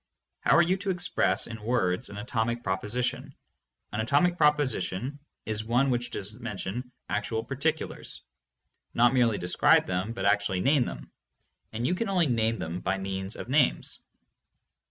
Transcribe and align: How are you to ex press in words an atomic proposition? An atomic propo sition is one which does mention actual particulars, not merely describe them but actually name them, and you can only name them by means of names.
How 0.39 0.55
are 0.57 0.63
you 0.63 0.77
to 0.77 0.89
ex 0.89 1.07
press 1.09 1.45
in 1.45 1.61
words 1.61 2.09
an 2.09 2.17
atomic 2.17 2.63
proposition? 2.63 3.35
An 3.93 3.99
atomic 3.99 4.35
propo 4.35 4.61
sition 4.61 5.19
is 5.45 5.63
one 5.63 5.91
which 5.91 6.09
does 6.09 6.33
mention 6.33 6.91
actual 7.07 7.43
particulars, 7.43 8.23
not 8.95 9.13
merely 9.13 9.37
describe 9.37 9.85
them 9.85 10.13
but 10.13 10.25
actually 10.25 10.61
name 10.61 10.85
them, 10.85 11.11
and 11.71 11.85
you 11.85 11.93
can 11.93 12.09
only 12.09 12.25
name 12.25 12.57
them 12.57 12.79
by 12.79 12.97
means 12.97 13.35
of 13.35 13.47
names. 13.47 13.99